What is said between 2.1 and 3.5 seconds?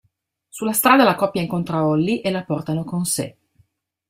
e la portano con sé.